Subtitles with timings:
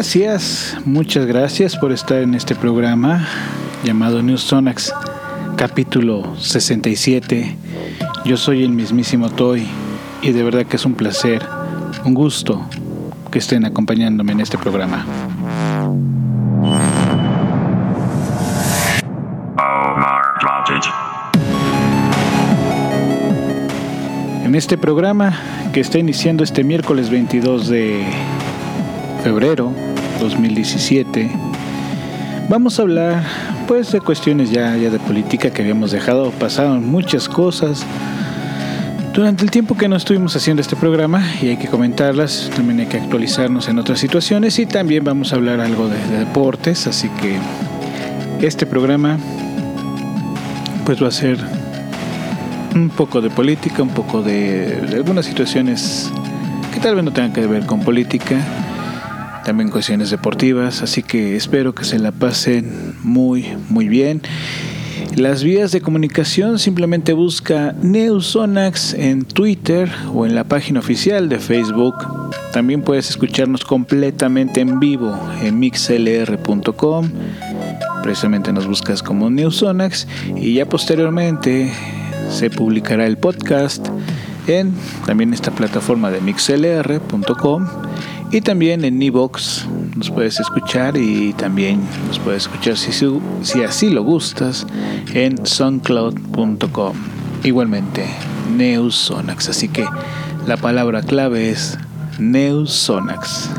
[0.00, 3.28] Gracias, muchas gracias por estar en este programa
[3.84, 4.94] llamado News Sonax,
[5.56, 7.54] capítulo 67.
[8.24, 9.66] Yo soy el mismísimo Toy
[10.22, 11.46] y de verdad que es un placer,
[12.06, 12.66] un gusto
[13.30, 15.04] que estén acompañándome en este programa.
[24.44, 25.38] En este programa
[25.74, 28.06] que está iniciando este miércoles 22 de
[29.22, 29.89] febrero
[30.20, 31.30] 2017,
[32.48, 33.24] vamos a hablar
[33.66, 36.30] pues de cuestiones ya, ya de política que habíamos dejado.
[36.32, 37.84] Pasaron muchas cosas
[39.14, 42.86] durante el tiempo que no estuvimos haciendo este programa y hay que comentarlas, también hay
[42.86, 48.46] que actualizarnos en otras situaciones y también vamos a hablar algo de, deportes, así que
[48.46, 49.18] este programa
[50.84, 51.38] pues va a ser
[52.74, 56.10] un poco de política, un poco de, de algunas situaciones
[56.72, 58.36] que tal vez no tengan que ver con política,
[59.44, 64.22] también cuestiones deportivas, así que espero que se la pasen muy, muy bien.
[65.16, 71.38] Las vías de comunicación simplemente busca Neusonax en Twitter o en la página oficial de
[71.38, 71.94] Facebook.
[72.52, 77.10] También puedes escucharnos completamente en vivo en mixlr.com.
[78.02, 81.72] Precisamente nos buscas como Neusonax y ya posteriormente
[82.30, 83.88] se publicará el podcast
[84.46, 84.72] en
[85.06, 87.66] también esta plataforma de mixlr.com
[88.32, 92.92] y también en Evox nos puedes escuchar y también nos puedes escuchar si,
[93.42, 94.66] si así lo gustas
[95.12, 96.96] en soundcloud.com.
[97.42, 98.06] Igualmente,
[98.56, 99.48] Neusonax.
[99.48, 99.84] Así que
[100.46, 101.76] la palabra clave es
[102.18, 103.50] Neusonax.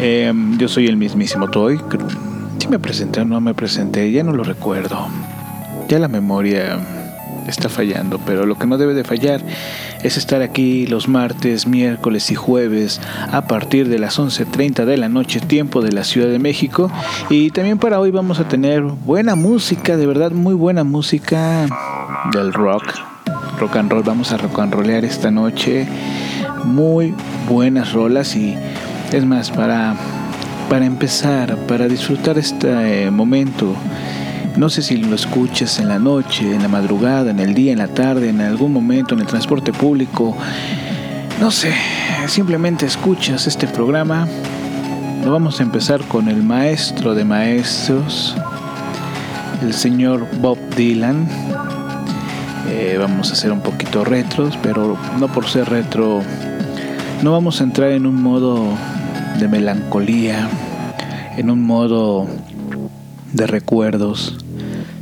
[0.00, 1.80] Em, yo soy el mismísimo Toy.
[2.58, 5.08] Si me presenté o no me presenté, ya no lo recuerdo.
[5.88, 6.78] Ya la memoria
[7.50, 9.40] está fallando, pero lo que no debe de fallar
[10.02, 13.00] es estar aquí los martes, miércoles y jueves
[13.32, 16.90] a partir de las 11.30 de la noche, tiempo de la Ciudad de México.
[17.30, 21.66] Y también para hoy vamos a tener buena música, de verdad muy buena música
[22.32, 22.84] del rock,
[23.58, 24.02] rock and roll.
[24.02, 25.86] Vamos a rock and rollear esta noche.
[26.64, 27.14] Muy
[27.48, 28.56] buenas rolas y
[29.12, 29.94] es más, para,
[30.68, 33.74] para empezar, para disfrutar este momento
[34.56, 37.78] no sé si lo escuchas en la noche, en la madrugada, en el día, en
[37.78, 40.34] la tarde, en algún momento, en el transporte público.
[41.40, 41.74] No sé,
[42.26, 44.26] simplemente escuchas este programa.
[45.24, 48.34] Lo vamos a empezar con el maestro de maestros,
[49.62, 51.28] el señor Bob Dylan.
[52.70, 56.22] Eh, vamos a hacer un poquito retros, pero no por ser retro,
[57.22, 58.64] no vamos a entrar en un modo
[59.38, 60.48] de melancolía,
[61.36, 62.26] en un modo
[63.32, 64.45] de recuerdos.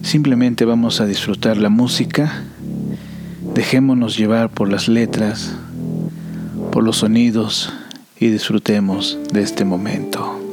[0.04, 2.42] Simplemente vamos a disfrutar la música,
[3.54, 5.56] dejémonos llevar por las letras,
[6.70, 7.72] por los sonidos
[8.20, 10.43] y disfrutemos de este momento.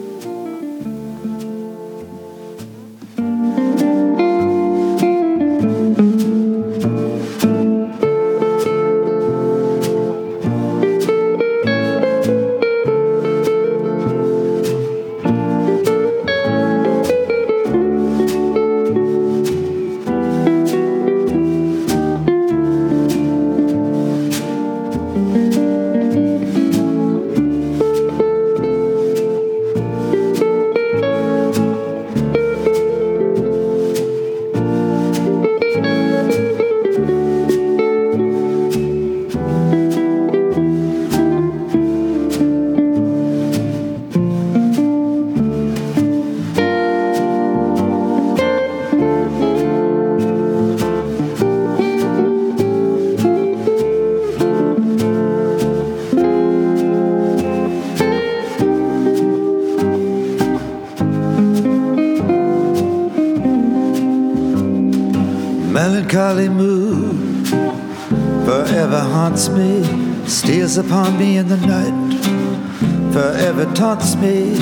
[70.92, 74.58] Upon me in the night, forever taunts me.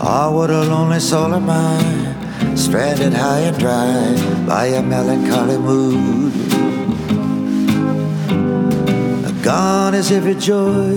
[0.00, 3.94] Ah, oh, what a lonely soul am I, stranded high and dry
[4.44, 6.32] by a melancholy mood.
[9.44, 10.96] Gone is every joy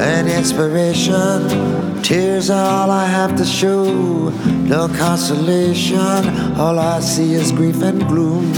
[0.00, 2.02] and inspiration.
[2.02, 4.30] Tears are all I have to show,
[4.74, 6.22] no consolation.
[6.56, 8.50] All I see is grief and gloom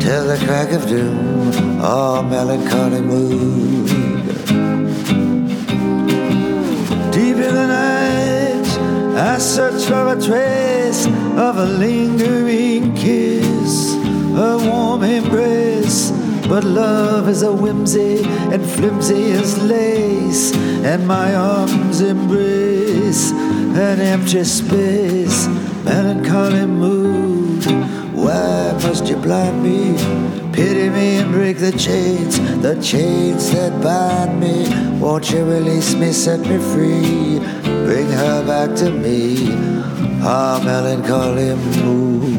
[0.00, 1.52] till the crack of doom.
[1.82, 4.01] Oh, melancholy mood.
[9.42, 11.06] Search for a trace
[11.36, 13.94] of a lingering kiss,
[14.36, 16.12] a warm embrace.
[16.48, 18.22] But love is a whimsy
[18.52, 20.54] and flimsy as lace,
[20.84, 25.48] and my arms embrace an empty space,
[25.84, 27.64] melancholy mood.
[28.14, 29.96] Why must you blind me?
[30.52, 34.68] Pity me and break the chains, the chains that bind me.
[35.00, 37.40] Won't you release me, set me free,
[37.84, 39.52] bring her back to me?
[40.22, 42.31] Our melancholy mood.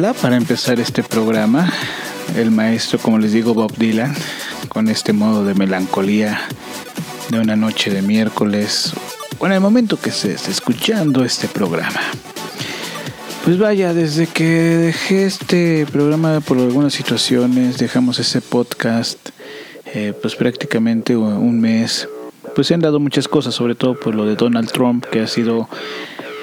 [0.00, 1.70] Rola para empezar este programa.
[2.34, 4.14] El maestro, como les digo, Bob Dylan,
[4.68, 6.40] con este modo de melancolía
[7.28, 8.94] de una noche de miércoles,
[9.38, 12.00] o en el momento que se esté escuchando este programa.
[13.44, 19.18] Pues vaya, desde que dejé este programa por algunas situaciones, dejamos ese podcast,
[19.92, 22.08] eh, pues prácticamente un mes,
[22.54, 25.26] pues se han dado muchas cosas, sobre todo por lo de Donald Trump, que ha
[25.26, 25.68] sido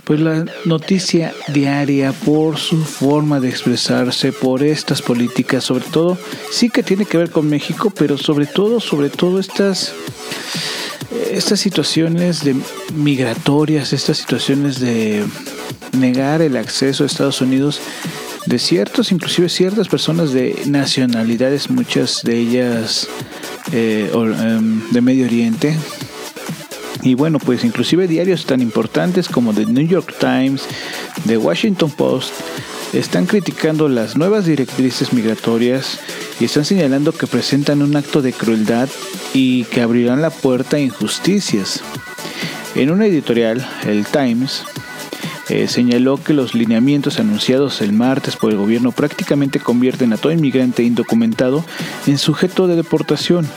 [0.08, 6.18] pues la noticia diaria por su forma de expresarse, por estas políticas, sobre todo,
[6.50, 9.94] sí que tiene que ver con México, pero sobre todo, sobre todo estas
[11.32, 12.56] estas situaciones de
[12.96, 15.26] migratorias, estas situaciones de
[15.98, 17.82] negar el acceso a Estados Unidos
[18.46, 23.10] de ciertos, inclusive ciertas personas de nacionalidades, muchas de ellas
[23.74, 25.76] eh, em, de Medio Oriente,
[27.08, 30.68] y bueno, pues inclusive diarios tan importantes como The New York Times,
[31.26, 32.34] The Washington Post,
[32.92, 36.02] están criticando las nuevas directrices migratorias
[36.42, 38.90] y están señalando que presentan un acto de crueldad
[39.34, 41.82] y que abrirán la puerta a injusticias.
[42.76, 44.66] En una editorial, el Times
[45.48, 50.34] eh, señaló que los lineamientos anunciados el martes por el gobierno prácticamente convierten a todo
[50.34, 51.64] inmigrante indocumentado
[52.06, 53.48] en sujeto de deportación,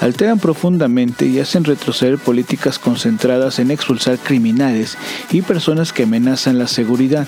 [0.00, 4.96] alteran profundamente y hacen retroceder políticas concentradas en expulsar criminales
[5.30, 7.26] y personas que amenazan la seguridad.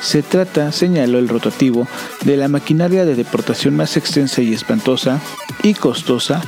[0.00, 1.86] Se trata, señaló el rotativo,
[2.24, 5.20] de la maquinaria de deportación más extensa y espantosa
[5.62, 6.42] y costosa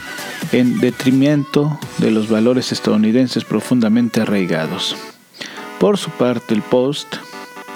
[0.53, 4.97] en detrimento de los valores estadounidenses profundamente arraigados.
[5.79, 7.17] Por su parte, el Post,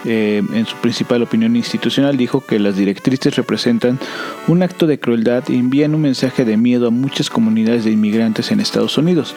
[0.06, 3.98] eh, en su principal opinión institucional, dijo que las directrices representan
[4.46, 8.50] un acto de crueldad y envían un mensaje de miedo a muchas comunidades de inmigrantes
[8.52, 9.34] en Estados Unidos.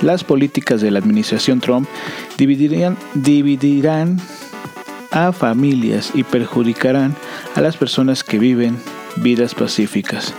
[0.00, 1.88] Las políticas de la administración Trump
[2.36, 4.20] dividirán, dividirán
[5.12, 7.14] a familias y perjudicarán
[7.54, 8.78] a las personas que viven
[9.16, 10.34] vidas pacíficas.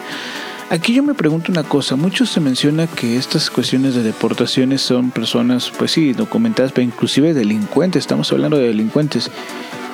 [0.70, 5.12] Aquí yo me pregunto una cosa, muchos se menciona que estas cuestiones de deportaciones son
[5.12, 9.30] personas, pues sí, documentadas, pero inclusive delincuentes, estamos hablando de delincuentes.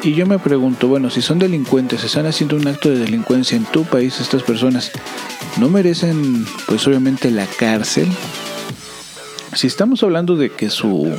[0.02, 3.66] Y yo me pregunto, bueno, si son delincuentes, están haciendo un acto de delincuencia en
[3.66, 4.92] tu país, estas personas,
[5.60, 8.08] ¿no merecen, pues obviamente, la cárcel?
[9.56, 11.14] Si estamos hablando de que su,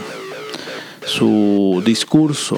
[1.05, 2.57] su discurso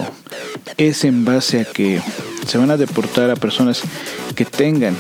[0.76, 2.00] es en base a que
[2.46, 3.82] se van a deportar a personas
[4.37, 4.96] que tengan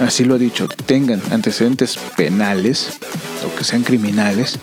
[0.00, 2.98] así lo ha dicho, tengan antecedentes penales
[3.46, 4.58] o que sean criminales.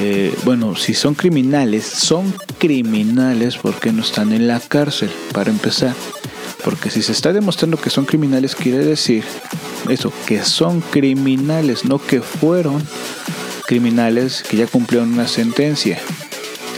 [0.00, 5.94] Eh, bueno, si son criminales, son criminales porque no están en la cárcel, para empezar.
[6.64, 9.24] Porque si se está demostrando que son criminales, quiere decir
[9.88, 12.82] eso, que son criminales, no que fueron
[13.66, 15.98] criminales que ya cumplieron una sentencia.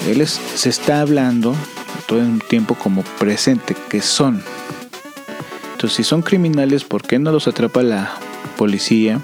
[0.09, 1.55] Él se está hablando
[2.07, 4.43] todo el tiempo como presente, que son
[5.89, 8.13] si son criminales, ¿por qué no los atrapa la
[8.57, 9.21] policía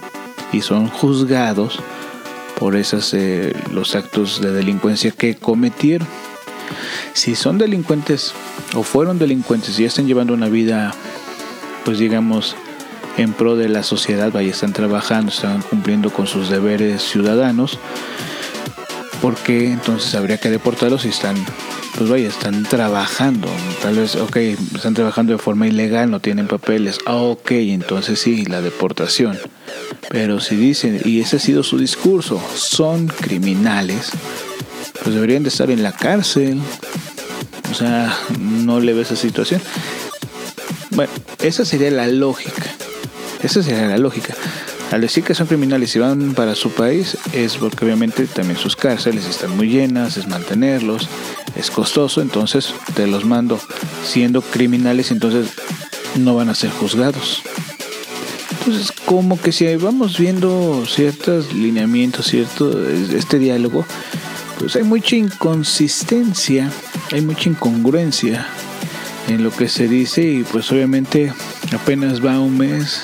[0.53, 1.79] y son juzgados
[2.59, 6.09] por esos eh, los actos de delincuencia que cometieron?
[7.12, 8.33] Si son delincuentes
[8.75, 10.95] o fueron delincuentes y están llevando una vida,
[11.85, 12.57] pues digamos,
[13.17, 17.79] en pro de la sociedad, vaya, están trabajando, están cumpliendo con sus deberes ciudadanos,
[19.21, 21.37] ¿por qué entonces habría que deportarlos si están
[21.97, 23.49] pues vaya, están trabajando,
[23.83, 28.45] tal vez, ok, están trabajando de forma ilegal, no tienen papeles, ah, ok, entonces sí,
[28.45, 29.38] la deportación.
[30.11, 34.12] Pero si dicen, y ese ha sido su discurso, son criminales,
[35.02, 36.61] pues deberían de estar en la cárcel.
[37.71, 39.61] O sea, no le ve esa situación.
[40.90, 42.64] Bueno, esa sería la lógica.
[43.42, 44.35] Esa sería la lógica.
[44.90, 48.75] Al decir que son criminales y van para su país es porque obviamente también sus
[48.75, 51.09] cárceles están muy llenas, es mantenerlos,
[51.57, 53.61] es costoso, entonces te los mando
[54.04, 55.50] siendo criminales, entonces
[56.16, 57.42] no van a ser juzgados.
[58.61, 63.85] Entonces, como que si vamos viendo ciertos lineamientos, cierto este diálogo,
[64.59, 66.71] pues hay mucha inconsistencia,
[67.12, 68.47] hay mucha incongruencia
[69.28, 71.33] en lo que se dice y pues obviamente
[71.73, 73.02] apenas va un mes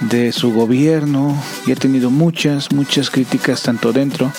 [0.00, 4.32] de su gobierno y ha tenido muchas, muchas críticas tanto dentro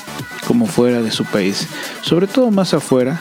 [0.47, 1.67] como fuera de su país,
[2.01, 3.19] sobre todo más afuera.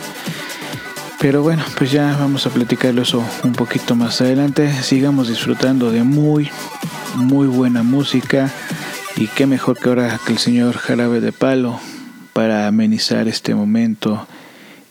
[1.21, 4.73] Pero bueno, pues ya vamos a platicarlo eso un poquito más adelante.
[4.83, 6.49] Sigamos disfrutando de muy,
[7.15, 8.51] muy buena música.
[9.17, 11.79] Y qué mejor que ahora que el señor Jarabe de Palo
[12.33, 14.27] para amenizar este momento.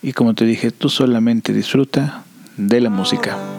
[0.03, 2.23] Y como te dije, tú solamente disfruta
[2.57, 3.58] de la música.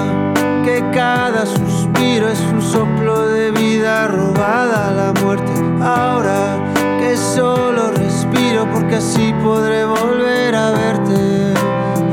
[0.63, 5.51] que cada suspiro es un soplo de vida robada a la muerte.
[5.81, 6.57] Ahora
[6.99, 11.53] que solo respiro porque así podré volver a verte.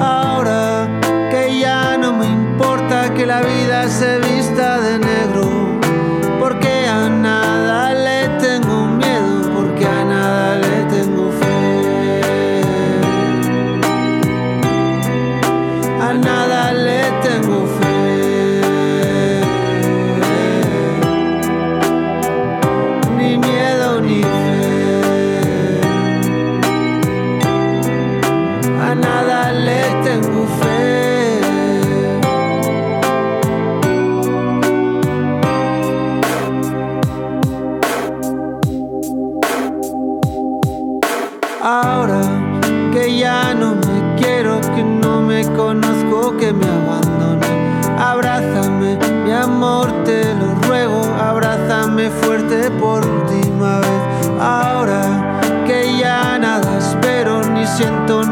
[0.01, 0.89] Ahora
[1.31, 3.68] que ya no me importa que la vida
[52.79, 54.31] por última vez.
[54.41, 58.23] Ahora que ya nada espero, ni siento,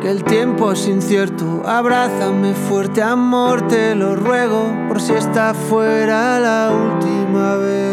[0.00, 1.62] que el tiempo es incierto.
[1.66, 7.91] Abrázame fuerte, amor, te lo ruego, por si está fuera la última vez.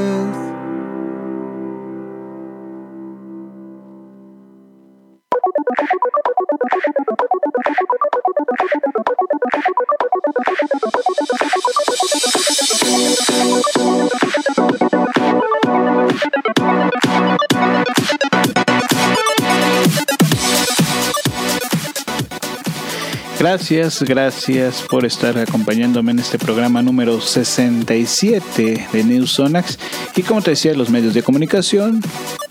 [23.50, 29.80] Gracias, gracias por estar acompañándome en este programa número 67 de News Sonax.
[30.16, 32.00] Y como te decía, los medios de comunicación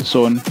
[0.02, 0.43] son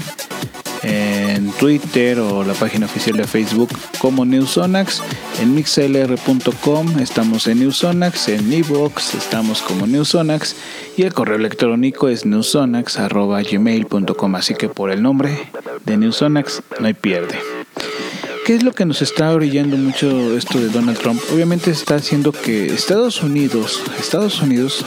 [0.84, 3.68] en Twitter o la página oficial de Facebook
[4.00, 5.04] como Newsonax,
[5.42, 10.56] en mixlr.com estamos en Newsonax, en Evox estamos como Newsonax
[10.96, 15.50] y el correo electrónico es newsonax.gmail.com, así que por el nombre
[15.84, 17.38] de Newsonax no hay pierde.
[18.48, 21.22] ¿Qué es lo que nos está brillando mucho esto de Donald Trump?
[21.34, 24.86] Obviamente está haciendo que Estados Unidos, Estados Unidos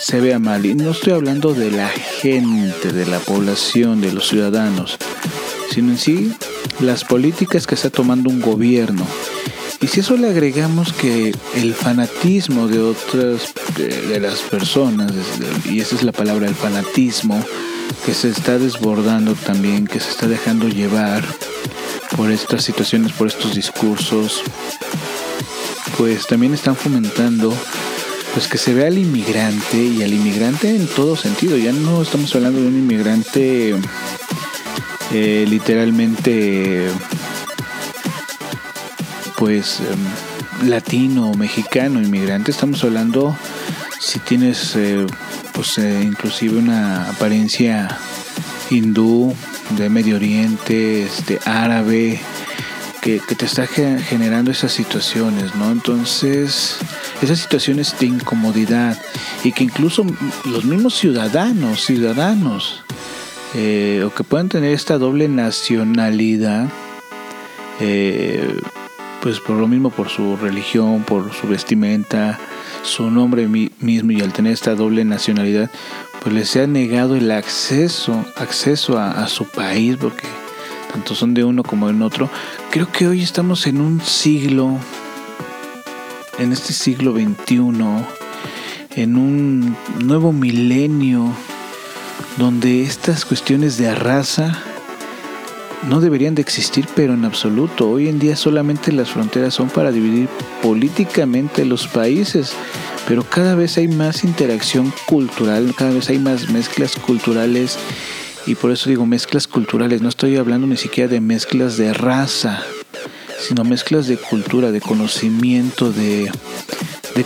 [0.00, 0.66] se vea mal.
[0.66, 4.98] Y no estoy hablando de la gente, de la población, de los ciudadanos,
[5.70, 6.32] sino en sí
[6.80, 9.06] las políticas que está tomando un gobierno.
[9.80, 15.12] Y si eso le agregamos que el fanatismo de otras, de, las personas,
[15.70, 17.44] y esa es la palabra, el fanatismo,
[18.04, 21.22] que se está desbordando también, que se está dejando llevar
[22.16, 24.42] por estas situaciones, por estos discursos,
[25.96, 27.52] pues también están fomentando
[28.34, 31.56] pues que se vea al inmigrante y al inmigrante en todo sentido.
[31.58, 33.74] Ya no estamos hablando de un inmigrante
[35.12, 36.88] eh, literalmente
[39.36, 42.50] pues em, latino mexicano inmigrante.
[42.50, 43.36] Estamos hablando
[44.00, 45.06] si tienes eh,
[45.52, 47.98] pues eh, inclusive una apariencia
[48.70, 49.34] hindú
[49.76, 52.20] de Medio Oriente, este árabe,
[53.00, 55.72] que, te está generando esas situaciones, ¿no?
[55.72, 56.78] Entonces
[57.20, 58.96] esas situaciones de incomodidad
[59.42, 60.06] y que incluso
[60.44, 62.82] los mismos ciudadanos, ciudadanos,
[63.54, 66.68] eh, o que puedan tener esta doble nacionalidad,
[67.80, 68.56] eh,
[69.20, 72.38] pues por lo mismo, por su religión, por su vestimenta,
[72.82, 75.70] su nombre mismo y al tener esta doble nacionalidad,
[76.22, 80.26] pues les ha negado el acceso, acceso a, su país, porque
[80.92, 82.30] tanto son de uno como en otro.
[82.70, 84.78] Creo que hoy estamos en un siglo
[86.38, 87.58] en este siglo XXI,
[88.96, 91.32] en un nuevo milenio,
[92.38, 94.62] donde estas cuestiones de raza
[95.88, 97.90] no deberían de existir, pero en absoluto.
[97.90, 100.28] Hoy en día solamente las fronteras son para dividir
[100.62, 102.54] políticamente los países,
[103.12, 107.78] pero cada vez hay más interacción cultural, cada vez hay más mezclas culturales.
[108.46, 112.62] Y por eso digo mezclas culturales, no estoy hablando ni siquiera de mezclas de raza,
[113.38, 116.32] sino mezclas de cultura, de conocimiento, de,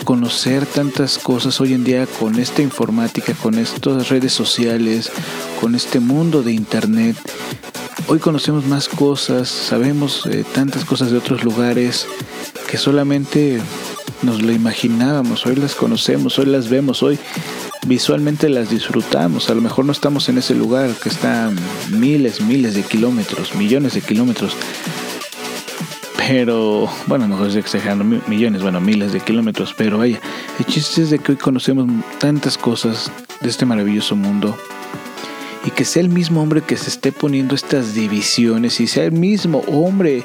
[0.04, 5.12] conocer tantas cosas hoy en día con esta informática, con estas redes sociales,
[5.60, 7.16] con este mundo de internet.
[8.08, 12.08] Hoy conocemos más cosas, sabemos eh, tantas cosas de otros lugares
[12.66, 13.60] que solamente
[14.22, 17.18] nos lo imaginábamos, hoy las conocemos, hoy las vemos, hoy
[17.86, 19.50] visualmente las disfrutamos.
[19.50, 21.50] A lo mejor no estamos en ese lugar que está
[21.90, 24.56] miles, miles de kilómetros, millones de kilómetros,
[26.28, 30.20] pero, bueno, no estoy exagerando millones, bueno, miles de kilómetros, pero vaya,
[30.58, 34.58] el chiste es de que hoy conocemos tantas cosas de este maravilloso mundo
[35.66, 39.12] y que sea el mismo hombre que se esté poniendo estas divisiones y sea el
[39.12, 40.24] mismo hombre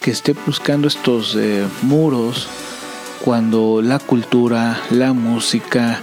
[0.00, 2.48] que esté buscando estos eh, muros
[3.22, 6.00] cuando la cultura, la música,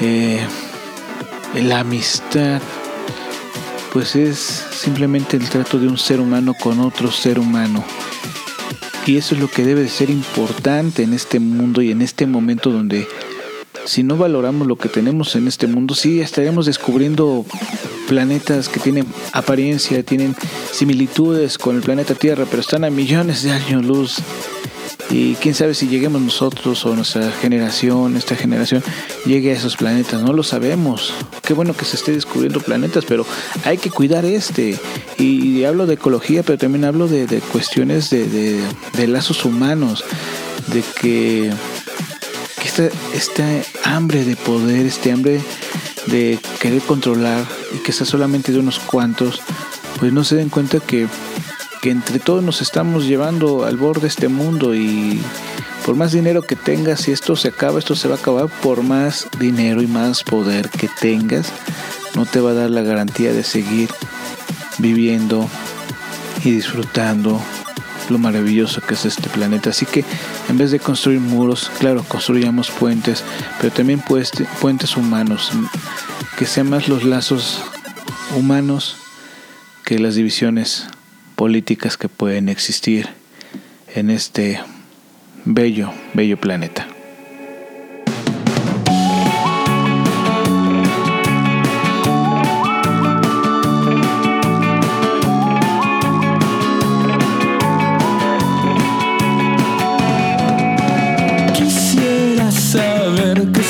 [0.00, 0.40] eh,
[1.54, 2.60] la amistad,
[3.92, 7.84] pues es simplemente el trato de un ser humano con otro ser humano.
[9.06, 12.26] Y eso es lo que debe de ser importante en este mundo y en este
[12.26, 13.06] momento donde
[13.84, 17.44] si no valoramos lo que tenemos en este mundo, sí estaremos descubriendo
[18.08, 20.34] planetas que tienen apariencia, tienen
[20.72, 24.22] similitudes con el planeta Tierra, pero están a millones de años luz
[25.10, 28.82] y quién sabe si lleguemos nosotros o nuestra generación, esta generación,
[29.26, 30.22] llegue a esos planetas.
[30.22, 31.12] No lo sabemos.
[31.42, 33.26] Qué bueno que se esté descubriendo planetas, pero
[33.64, 34.78] hay que cuidar este.
[35.18, 40.04] Y, hablo de ecología, pero también hablo de, cuestiones de, lazos humanos.
[40.72, 41.50] De que,
[42.60, 43.44] que esta,
[43.84, 45.40] hambre de poder, este hambre
[46.06, 47.44] de querer controlar
[47.74, 49.40] y que sea solamente de unos cuantos,
[49.98, 51.08] pues no se den cuenta que
[51.80, 55.18] que entre todos nos estamos llevando al borde de este mundo y
[55.86, 58.82] por más dinero que tengas, si esto se acaba, esto se va a acabar, por
[58.82, 61.50] más dinero y más poder que tengas,
[62.14, 63.88] no te va a dar la garantía de seguir
[64.78, 65.48] viviendo
[66.44, 67.40] y disfrutando
[68.10, 69.70] lo maravilloso que es este planeta.
[69.70, 70.04] Así que
[70.48, 73.24] en vez de construir muros, claro, construyamos puentes,
[73.60, 74.02] pero también
[74.60, 75.52] puentes humanos,
[76.38, 77.62] que sean más los lazos
[78.36, 78.96] humanos
[79.84, 80.86] que las divisiones
[81.36, 83.08] políticas que pueden existir
[83.94, 84.60] en este
[85.44, 86.86] bello, bello planeta.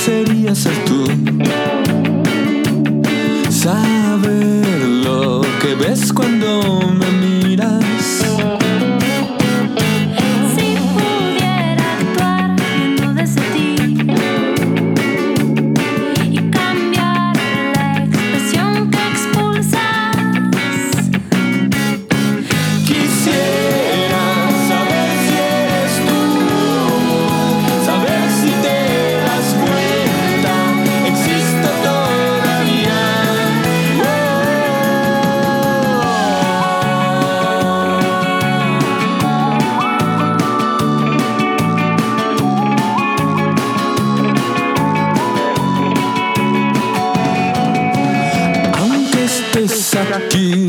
[0.05, 1.05] Sería ser tú.
[3.51, 7.20] Saber lo que ves cuando me
[50.31, 50.60] que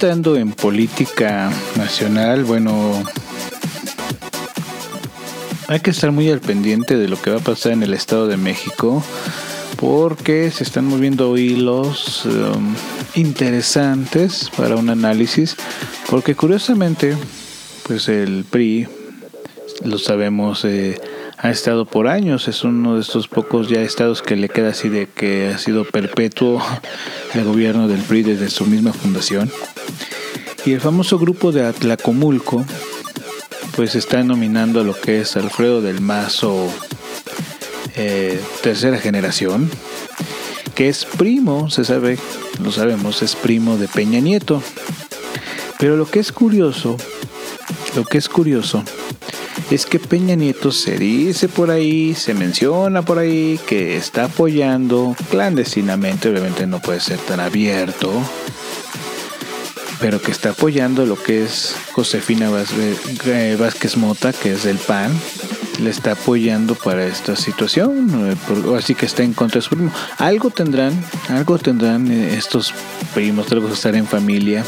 [0.00, 3.04] entrando en política nacional, bueno,
[5.68, 8.26] hay que estar muy al pendiente de lo que va a pasar en el Estado
[8.26, 9.04] de México,
[9.76, 12.74] porque se están moviendo hilos um,
[13.14, 15.54] interesantes para un análisis,
[16.08, 17.14] porque curiosamente,
[17.86, 18.88] pues el PRI,
[19.84, 20.98] lo sabemos, eh,
[21.36, 24.88] ha estado por años, es uno de estos pocos ya estados que le queda así
[24.88, 26.62] de que ha sido perpetuo
[27.34, 29.50] el gobierno del PRI desde su misma fundación.
[30.64, 32.64] Y el famoso grupo de Atlacomulco,
[33.76, 36.68] pues está nominando a lo que es Alfredo del Mazo,
[37.96, 39.70] eh, tercera generación,
[40.74, 42.18] que es primo, se sabe,
[42.62, 44.62] lo sabemos, es primo de Peña Nieto.
[45.78, 46.98] Pero lo que es curioso,
[47.96, 48.84] lo que es curioso,
[49.70, 55.16] es que Peña Nieto se dice por ahí, se menciona por ahí que está apoyando
[55.30, 58.12] clandestinamente, obviamente no puede ser tan abierto,
[60.00, 64.78] pero que está apoyando lo que es Josefina Vázquez, eh, Vázquez Mota, que es del
[64.78, 65.12] PAN,
[65.80, 68.36] le está apoyando para esta situación, eh,
[68.76, 69.92] así que está en contra de su primo.
[70.18, 70.92] Algo tendrán,
[71.28, 72.74] algo tendrán eh, estos
[73.14, 74.64] primos, que estar en familia,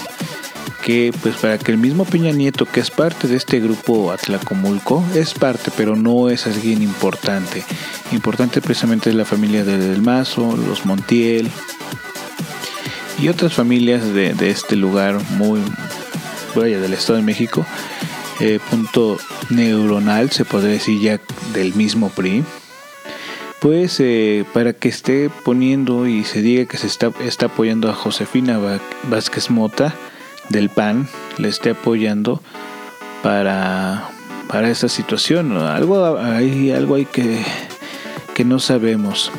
[0.84, 5.02] que pues para que el mismo Peña Nieto, que es parte de este grupo Atlacomulco,
[5.14, 7.64] es parte, pero no es alguien importante.
[8.10, 11.50] Importante precisamente es la familia de Del Mazo, los Montiel
[13.22, 15.60] y otras familias de, de este lugar muy,
[16.56, 17.64] vaya, del Estado de México,
[18.40, 19.16] eh, punto
[19.48, 21.20] neuronal, se podría decir ya
[21.52, 22.42] del mismo PRI,
[23.60, 27.94] pues eh, para que esté poniendo y se diga que se está, está apoyando a
[27.94, 28.58] Josefina
[29.04, 29.94] Vázquez Mota
[30.48, 31.08] del PAN,
[31.38, 32.42] le esté apoyando
[33.22, 34.08] para,
[34.48, 35.56] para esta situación.
[35.58, 37.44] Algo hay, algo hay que,
[38.34, 39.30] que no sabemos.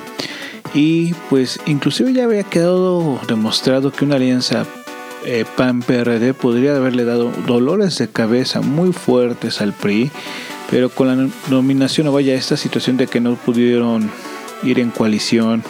[0.74, 4.66] Y pues inclusive ya había quedado demostrado que una alianza
[5.26, 10.12] eh, PAN-PRD podría haberle dado dolores de cabeza muy fuertes al PRI,
[10.70, 14.10] pero con la nominación o vaya esta situación de que no pudieron
[14.64, 15.64] ir en coalición,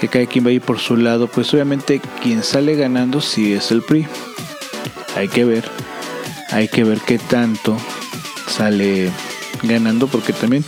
[0.00, 3.52] que cada quien va a ir por su lado, pues obviamente quien sale ganando sí
[3.52, 4.06] es el PRI.
[5.16, 5.64] Hay que ver,
[6.50, 7.76] hay que ver qué tanto
[8.46, 9.10] sale
[9.62, 10.64] ganando, porque también,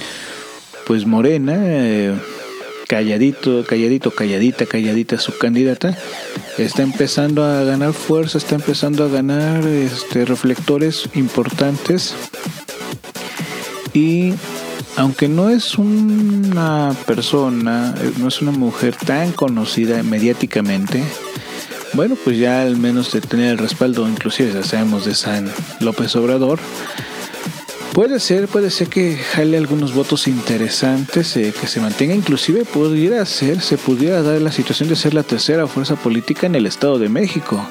[0.86, 2.14] pues Morena, eh,
[2.92, 5.96] calladito, calladito, calladita, calladita su candidata,
[6.58, 12.14] está empezando a ganar fuerza, está empezando a ganar este, reflectores importantes.
[13.94, 14.34] Y
[14.96, 21.02] aunque no es una persona, no es una mujer tan conocida mediáticamente,
[21.94, 25.50] bueno, pues ya al menos de tener el respaldo, inclusive ya sabemos de San
[25.80, 26.60] López Obrador,
[27.92, 33.26] Puede ser, puede ser que jale algunos votos interesantes, eh, que se mantenga, inclusive pudiera
[33.26, 36.98] ser, se pudiera dar la situación de ser la tercera fuerza política en el Estado
[36.98, 37.62] de México.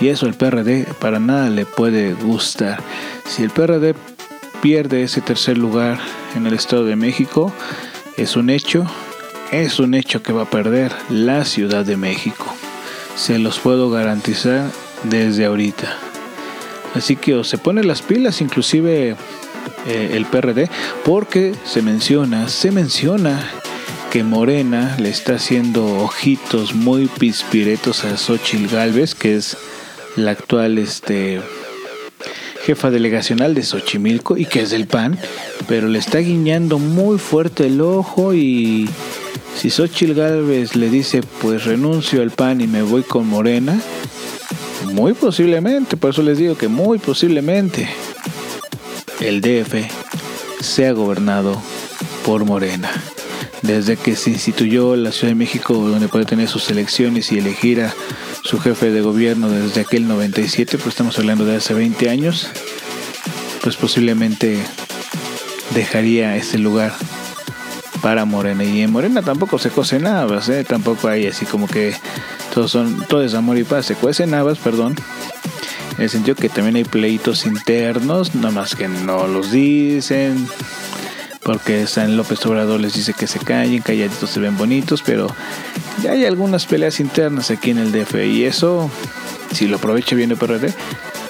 [0.00, 2.80] Y eso el PRD para nada le puede gustar.
[3.26, 3.96] Si el PRD
[4.62, 5.98] pierde ese tercer lugar
[6.36, 7.52] en el Estado de México,
[8.16, 8.86] es un hecho,
[9.50, 12.46] es un hecho que va a perder la Ciudad de México.
[13.16, 14.70] Se los puedo garantizar
[15.02, 15.98] desde ahorita.
[16.94, 19.16] Así que o se pone las pilas, inclusive
[19.86, 20.68] eh, el PRD,
[21.04, 23.50] porque se menciona, se menciona
[24.10, 29.56] que Morena le está haciendo ojitos muy pispiretos a Xochil Galvez, que es
[30.16, 31.40] la actual este,
[32.64, 35.16] jefa delegacional de Xochimilco y que es del PAN,
[35.68, 38.88] pero le está guiñando muy fuerte el ojo y
[39.56, 43.80] si Xochil Galvez le dice pues renuncio al PAN y me voy con Morena,
[44.92, 47.88] muy posiblemente, por eso les digo que muy posiblemente
[49.20, 49.90] el DF
[50.60, 51.60] sea gobernado
[52.24, 52.90] por Morena.
[53.62, 57.82] Desde que se instituyó la Ciudad de México, donde puede tener sus elecciones y elegir
[57.82, 57.94] a
[58.42, 62.48] su jefe de gobierno desde aquel 97, pues estamos hablando de hace 20 años,
[63.62, 64.58] pues posiblemente
[65.74, 66.94] dejaría ese lugar
[68.02, 68.62] para Morena.
[68.62, 70.64] Y en Morena tampoco se cose nada, ¿eh?
[70.64, 71.94] tampoco hay así como que
[72.54, 74.94] todos son, todo es amor y paz, se cuecen habas, perdón,
[75.96, 80.46] en el sentido que también hay pleitos internos, nada más que no los dicen.
[81.42, 85.28] Porque San López Obrador les dice que se callen, calladitos se ven bonitos, pero
[86.02, 88.90] ya hay algunas peleas internas aquí en el DF y eso,
[89.52, 90.74] si lo aprovecha bien el PRD,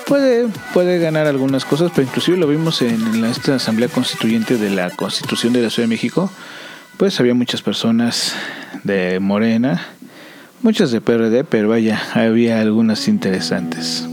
[0.06, 4.88] puede, puede ganar algunas cosas, pero inclusive lo vimos en, esta asamblea constituyente de la
[4.90, 6.30] Constitución de la Ciudad de México,
[6.96, 8.34] pues había muchas personas
[8.84, 9.86] de Morena,
[10.62, 14.08] muchas de PRD, pero vaya, había algunas interesantes.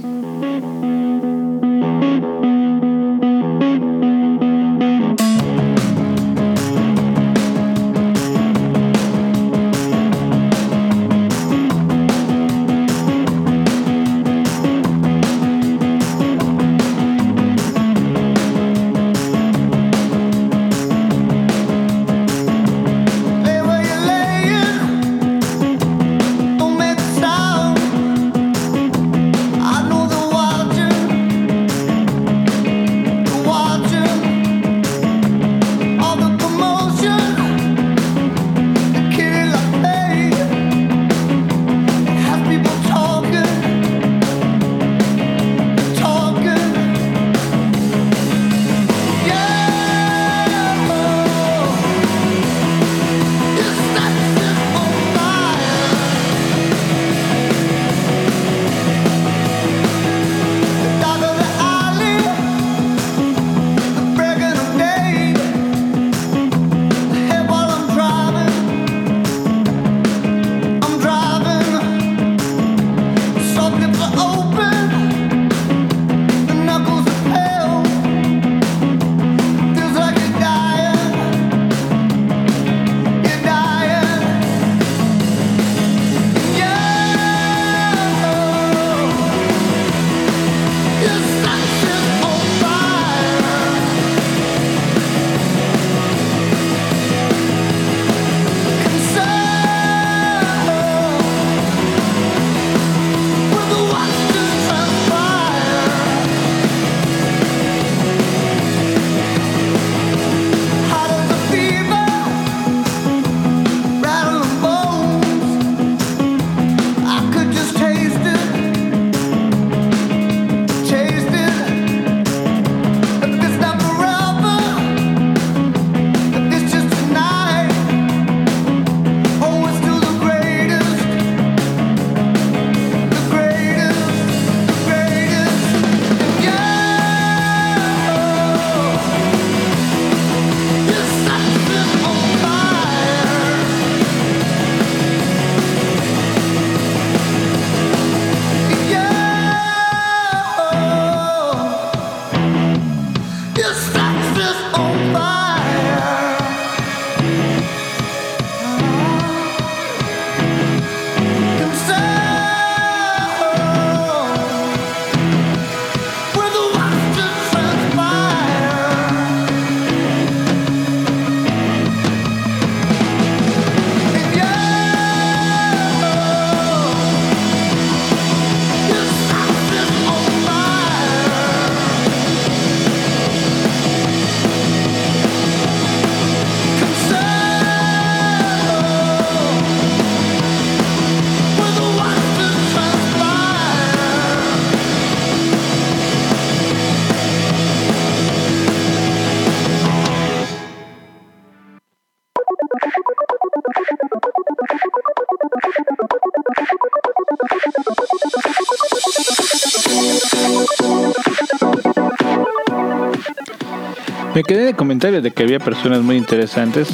[214.33, 216.87] Me quedé de comentarios de que había personas muy interesantes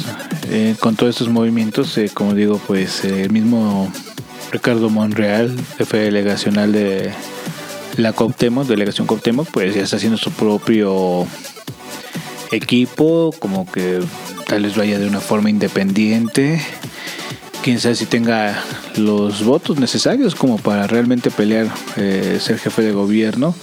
[0.50, 1.96] eh, con todos estos movimientos.
[1.96, 3.90] eh, como digo, pues eh, el mismo
[4.52, 7.12] Ricardo Monreal, jefe delegacional de
[7.96, 11.26] la Cuauhtémoc, delegación Cuauhtémoc, pues ya está haciendo su propio
[12.52, 14.00] equipo, como que
[14.46, 16.60] tal vez vaya de una forma independiente.
[17.62, 18.62] Quién sabe si tenga
[18.96, 23.54] los votos necesarios como para realmente pelear, eh, ser jefe de gobierno.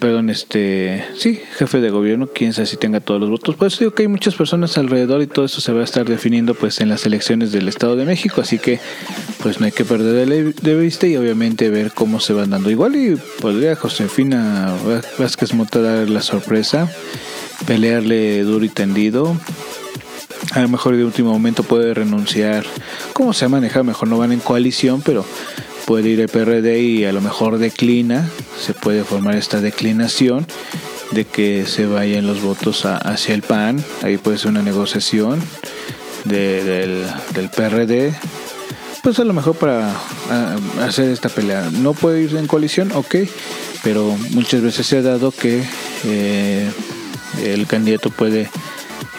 [0.00, 3.54] Perdón, este, sí, jefe de gobierno, quién sabe si tenga todos los votos.
[3.54, 6.54] Pues digo que hay muchas personas alrededor y todo eso se va a estar definiendo
[6.54, 8.80] pues en las elecciones del Estado de México, así que
[9.44, 12.68] pues no hay que perder de, vista y obviamente ver cómo se van dando.
[12.68, 14.74] Igual y podría Josefina
[15.18, 16.90] Vázquez Mota la sorpresa,
[17.64, 19.36] pelearle duro y tendido.
[20.50, 22.66] A lo mejor de último momento puede renunciar.
[23.12, 23.84] ¿Cómo se ha manejado?
[23.84, 25.24] Mejor no van en coalición, pero
[25.86, 28.28] puede ir el PRD y a lo mejor declina,
[28.60, 30.46] se puede formar esta declinación
[31.12, 35.40] de que se vayan los votos a- hacia el PAN, ahí puede ser una negociación
[36.24, 38.12] de- del, del PRD,
[39.02, 39.92] pues a lo mejor para
[40.84, 41.70] hacer esta pelea.
[41.70, 43.14] No puede ir en coalición, ok,
[43.84, 45.62] pero muchas veces se ha dado que
[46.04, 46.68] eh,
[47.44, 48.50] el candidato puede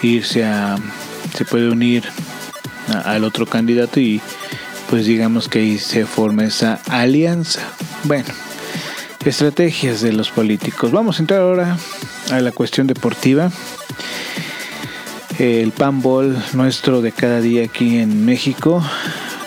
[0.02, 0.76] irse a,
[1.34, 2.04] se puede unir
[3.04, 4.20] al otro candidato y
[4.88, 7.60] pues digamos que ahí se forma esa alianza.
[8.04, 8.28] Bueno,
[9.24, 10.90] estrategias de los políticos.
[10.92, 11.76] Vamos a entrar ahora
[12.30, 13.50] a la cuestión deportiva.
[15.38, 18.82] El panball nuestro de cada día aquí en México.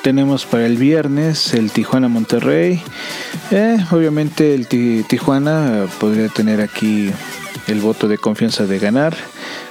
[0.04, 2.82] Tenemos para el viernes el Tijuana Monterrey.
[3.52, 7.12] Eh, obviamente el Ti- Tijuana podría tener aquí
[7.68, 9.16] el voto de confianza de ganar.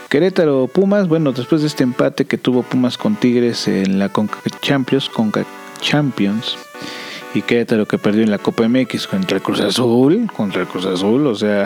[0.09, 4.39] Querétaro Pumas, bueno, después de este empate que tuvo Pumas con Tigres en la Conca
[4.61, 5.45] Champions, Conca
[5.81, 6.57] Champions,
[7.35, 10.87] y Querétaro que perdió en la Copa MX contra el Cruz Azul, contra el Cruz
[10.87, 11.65] Azul, o sea,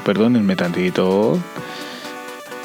[0.04, 1.38] perdónenme tantito.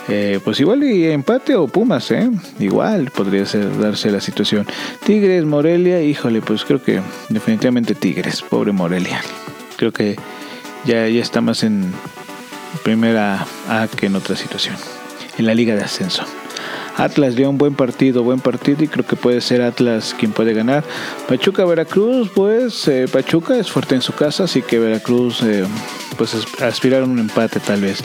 [0.08, 2.29] Eh, pues igual y empate o Pumas, ¿eh?
[2.60, 4.67] Igual podría ser, darse la situación.
[5.03, 9.21] Tigres, Morelia, híjole, pues creo que definitivamente Tigres, pobre Morelia.
[9.77, 10.15] Creo que
[10.86, 11.91] ya, ya está más en
[12.84, 14.75] primera A que en otra situación.
[15.39, 16.23] En la liga de ascenso.
[16.97, 20.53] Atlas dio un buen partido, buen partido y creo que puede ser Atlas quien puede
[20.53, 20.84] ganar.
[21.28, 25.65] Pachuca Veracruz, pues eh, Pachuca es fuerte en su casa, así que Veracruz eh,
[26.17, 27.99] pues as- aspirar a un empate tal vez.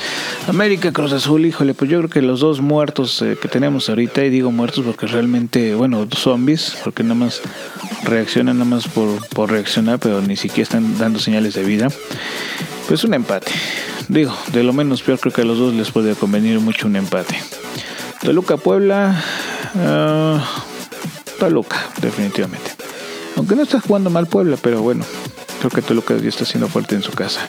[0.48, 4.24] América Cruz Azul, híjole, pues yo creo que los dos muertos eh, que tenemos ahorita,
[4.24, 7.40] y digo muertos porque realmente, bueno, zombies, porque nada más
[8.04, 11.88] reaccionan nada más por, por reaccionar, pero ni siquiera están dando señales de vida.
[12.88, 13.52] Pues un empate.
[14.08, 16.96] Digo, de lo menos peor creo que a los dos les puede convenir mucho un
[16.96, 17.36] empate.
[18.22, 19.22] Toluca Puebla.
[19.76, 20.64] ah,
[21.38, 22.72] Toluca, definitivamente.
[23.36, 25.04] Aunque no está jugando mal Puebla, pero bueno,
[25.58, 27.48] creo que Toluca ya está siendo fuerte en su casa.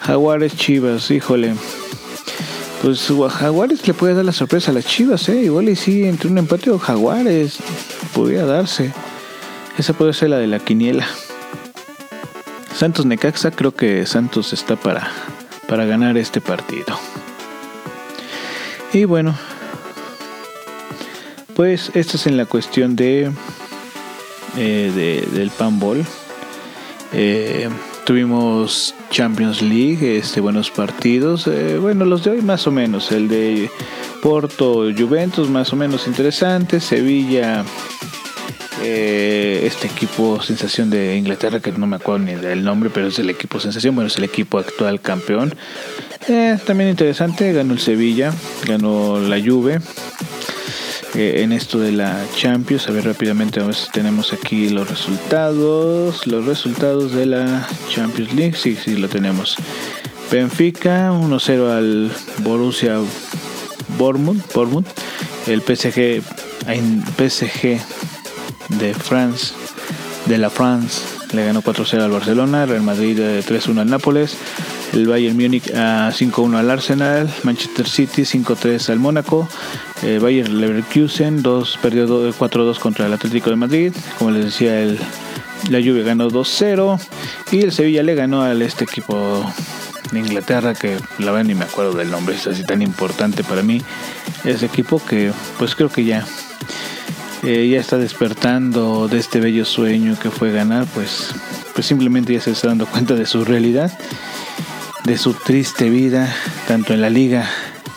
[0.00, 1.54] Jaguares Chivas, híjole.
[2.82, 5.42] Pues Jaguares le puede dar la sorpresa a las Chivas, ¿eh?
[5.42, 7.58] Igual y sí, entre un empate o Jaguares
[8.14, 8.92] podría darse.
[9.76, 11.06] Esa puede ser la de la quiniela.
[12.74, 15.10] Santos Necaxa, creo que Santos está para,
[15.68, 16.98] para ganar este partido.
[18.92, 19.36] Y bueno,
[21.58, 23.32] pues esta es en la cuestión de,
[24.56, 26.06] eh, de- del panball.
[27.12, 27.68] Eh,
[28.06, 31.48] tuvimos Champions League, este, buenos partidos.
[31.48, 33.10] eh, bueno, los de hoy más o menos.
[33.10, 33.68] El de
[34.22, 36.78] Porto Juventus más o menos interesante.
[36.78, 37.64] Sevilla,
[38.80, 43.30] este equipo sensación de Inglaterra, que no me acuerdo ni del nombre, pero es el
[43.30, 43.96] equipo sensación.
[43.96, 45.52] Bueno, es el equipo actual campeón.
[46.64, 48.32] También interesante, ganó el Sevilla,
[48.64, 49.80] ganó la Juve.
[51.14, 54.88] Eh, en esto de la Champions, a ver rápidamente, a ver si tenemos aquí los
[54.88, 56.26] resultados.
[56.26, 59.56] Los resultados de la Champions League, sí, sí, lo tenemos.
[60.30, 62.98] Benfica 1-0 al Borussia
[63.96, 64.86] Bournemouth, Bournemouth.
[65.46, 66.22] El PSG,
[67.16, 67.80] PSG
[68.68, 69.54] de France,
[70.26, 71.00] de la France,
[71.32, 72.66] le ganó 4-0 al Barcelona.
[72.66, 74.36] Real Madrid eh, 3-1 al Nápoles.
[74.92, 79.48] El Bayern Múnich a 5-1 al Arsenal, Manchester City 5-3 al Mónaco,
[80.02, 84.80] eh, Bayern Leverkusen 2, perdió do- 4-2 contra el Atlético de Madrid, como les decía
[84.80, 84.98] el,
[85.70, 86.98] la Juve ganó 2-0
[87.52, 89.44] y el Sevilla le ganó al este equipo
[90.10, 93.62] de Inglaterra que la verdad ni me acuerdo del nombre, es así tan importante para
[93.62, 93.82] mí
[94.44, 96.24] ese equipo que pues creo que ya
[97.42, 101.34] eh, ya está despertando de este bello sueño que fue ganar, pues,
[101.74, 103.92] pues simplemente ya se está dando cuenta de su realidad,
[105.04, 106.34] de su triste vida,
[106.66, 107.48] tanto en la liga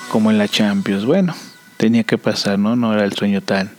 [0.09, 1.05] como en la Champions.
[1.05, 1.33] Bueno,
[1.77, 2.75] tenía que pasar, ¿no?
[2.75, 3.71] No era el sueño tan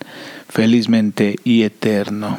[0.48, 2.38] felizmente y eterno.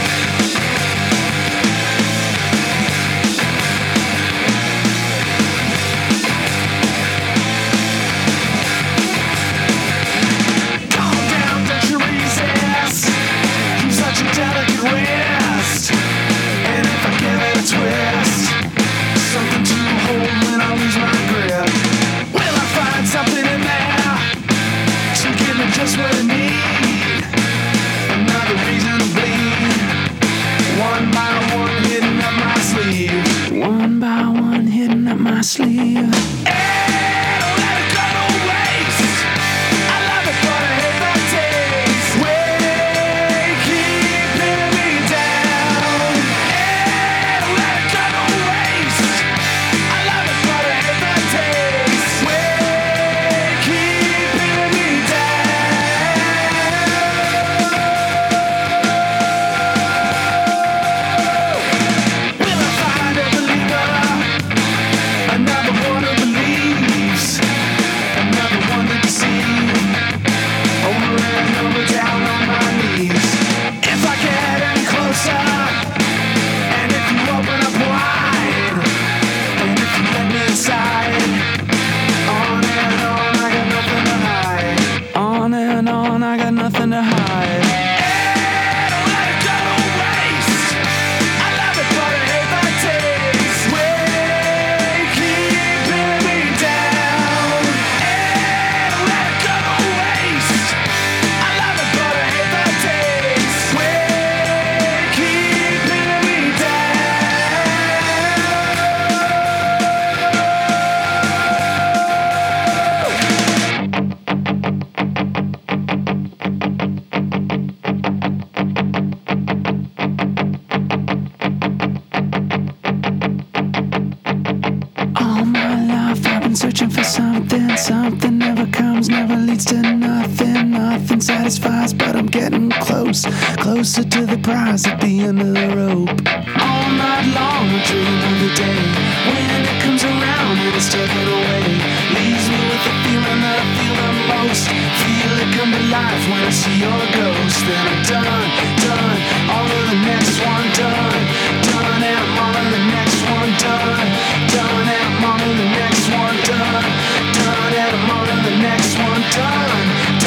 [133.81, 136.13] Closer to the prize at the end of the rope.
[136.61, 138.81] All night long I dream of the day
[139.25, 141.65] when it comes around and it's taken away.
[142.13, 144.69] Leaves me with the feeling that I feel the most.
[144.69, 147.57] Feel it come to life when I see your ghost.
[147.65, 148.49] Then I'm done,
[148.85, 149.17] done.
[149.49, 151.21] On to the next one, done.
[151.65, 154.07] Done and I'm on to the next one, done.
[154.45, 156.85] Done and I'm on to the next one, done.
[157.33, 160.20] Done and I'm on to the next one, done.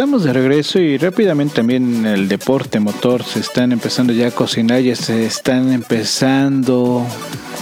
[0.00, 4.80] Estamos de regreso y rápidamente también el deporte motor se están empezando ya a cocinar,
[4.80, 7.04] ya se están empezando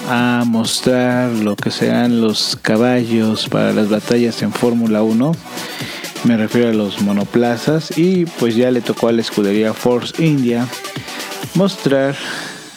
[0.09, 5.33] a mostrar lo que serán los caballos para las batallas en Fórmula 1.
[6.29, 10.69] Me refiero a los monoplazas y pues ya le tocó a la escudería Force India
[11.57, 12.15] mostrar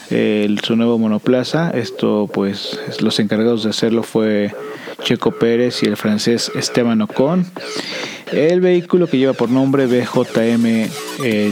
[0.10, 1.70] el, su nuevo monoplaza.
[1.70, 4.56] Esto pues los encargados de hacerlo fue
[5.04, 7.46] Checo Pérez y el francés Esteban Ocon.
[8.32, 10.90] El vehículo que lleva por nombre BJM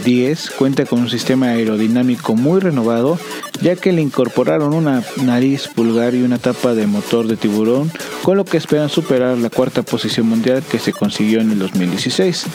[0.04, 3.20] 10 cuenta con un sistema aerodinámico muy renovado,
[3.62, 7.92] ya que le incorporaron una nariz pulgar y una tapa de motor de tiburón,
[8.24, 12.46] con lo que esperan superar la cuarta posición mundial que se consiguió en el 2016.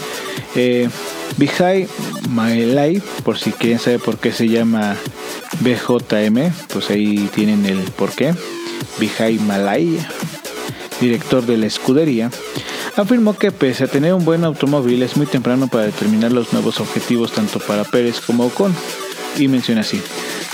[0.57, 0.89] Eh,
[1.37, 1.87] Bihai
[2.31, 4.97] Maelai, por si quieren saber por qué se llama
[5.61, 8.35] BJM, pues ahí tienen el porqué.
[8.99, 9.99] Bihai Malay,
[11.01, 12.31] director de la escudería,
[12.97, 16.81] afirmó que pese a tener un buen automóvil es muy temprano para determinar los nuevos
[16.81, 18.75] objetivos tanto para Pérez como Ocon.
[19.37, 20.01] Y menciona así,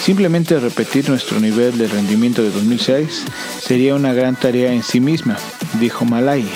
[0.02, 3.24] simplemente repetir nuestro nivel de rendimiento de 2006
[3.60, 5.36] sería una gran tarea en sí misma,
[5.78, 6.50] dijo Malay,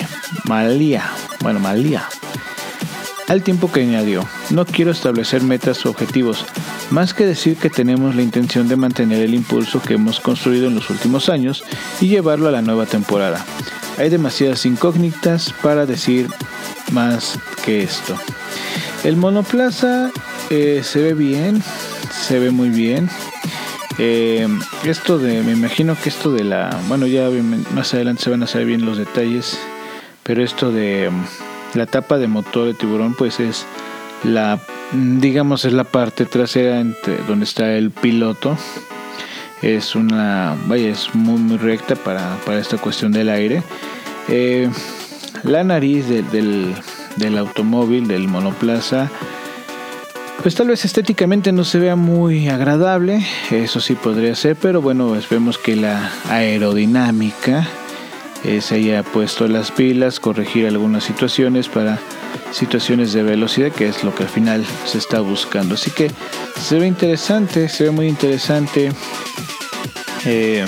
[0.45, 1.11] Malía,
[1.41, 2.09] bueno, Malía.
[3.27, 6.45] Al tiempo que añadió, no quiero establecer metas o objetivos,
[6.91, 10.75] más que decir que tenemos la intención de mantener el impulso que hemos construido en
[10.75, 11.63] los últimos años
[11.99, 13.43] y llevarlo a la nueva temporada.
[13.97, 16.29] Hay demasiadas incógnitas para decir
[16.91, 18.15] más que esto.
[19.03, 20.11] El monoplaza
[20.51, 21.63] eh, se ve bien,
[22.11, 23.09] se ve muy bien.
[23.97, 24.47] Eh,
[24.83, 27.27] esto de, me imagino que esto de la, bueno, ya
[27.73, 29.57] más adelante se van a saber bien los detalles,
[30.21, 31.09] pero esto de
[31.75, 33.65] la tapa de motor de tiburón, pues es
[34.23, 34.59] la,
[34.93, 38.57] digamos, es la parte trasera entre donde está el piloto
[39.61, 43.63] es una, vaya, es muy, muy recta para, esta cuestión del aire.
[44.27, 44.69] Eh,
[45.43, 46.75] la nariz del,
[47.15, 49.09] del automóvil, del monoplaza,
[50.43, 55.15] pues tal vez estéticamente no se vea muy agradable, eso sí podría ser, pero bueno,
[55.15, 57.67] esperemos que la aerodinámica
[58.45, 61.99] eh, se haya puesto las pilas, corregir algunas situaciones para
[62.51, 65.75] situaciones de velocidad, que es lo que al final se está buscando.
[65.75, 66.11] Así que
[66.61, 68.91] se ve interesante, se ve muy interesante.
[70.25, 70.65] Eh,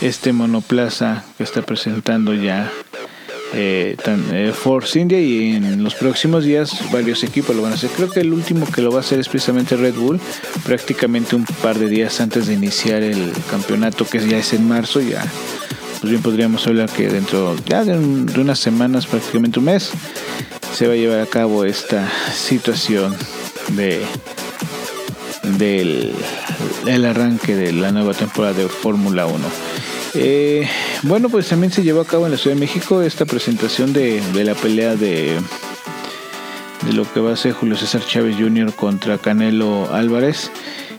[0.00, 2.70] este monoplaza que está presentando ya
[3.52, 3.96] eh,
[4.54, 7.90] Force India y en los próximos días varios equipos lo van a hacer.
[7.90, 10.20] Creo que el último que lo va a hacer es precisamente Red Bull,
[10.64, 15.00] prácticamente un par de días antes de iniciar el campeonato que ya es en marzo,
[15.00, 15.24] ya
[16.00, 19.90] pues bien podríamos hablar que dentro ya de, de unas semanas, prácticamente un mes,
[20.74, 23.14] se va a llevar a cabo esta situación
[23.76, 24.02] de
[25.58, 26.12] del
[26.86, 29.38] el arranque de la nueva temporada de Fórmula 1.
[30.14, 30.68] Eh,
[31.02, 34.22] bueno, pues también se llevó a cabo en la Ciudad de México esta presentación de,
[34.34, 35.38] la pelea de,
[36.86, 38.74] de lo que va a ser Julio César Chávez Jr.
[38.74, 40.50] contra Canelo Álvarez.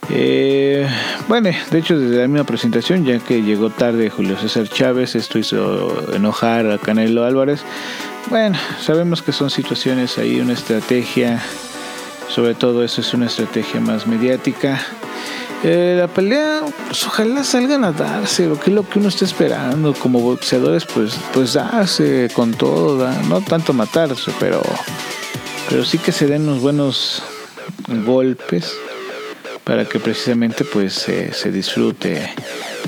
[0.09, 0.87] Eh,
[1.27, 5.39] bueno, de hecho desde la misma presentación, ya que llegó tarde Julio César Chávez, esto
[5.39, 7.61] hizo enojar a Canelo Álvarez.
[8.29, 11.41] Bueno, sabemos que son situaciones ahí, una estrategia,
[12.29, 14.81] sobre todo eso es una estrategia más mediática.
[15.63, 19.25] Eh, la pelea, pues ojalá salgan a darse, lo que es lo que uno está
[19.25, 19.93] esperando.
[19.93, 24.61] Como boxeadores, pues, pues darse con todo, no tanto matarse, pero,
[25.69, 27.23] pero sí que se den unos buenos
[28.05, 28.75] golpes
[29.63, 32.29] para que precisamente pues se disfrute